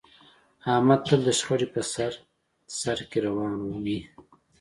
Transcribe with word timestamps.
احمد 0.73 0.99
تل 1.07 1.19
د 1.27 1.29
شخړې 1.39 1.67
په 1.73 1.81
سر 1.93 2.11
سرکې 2.79 3.19
روان 3.25 3.51
وي. 3.83 3.99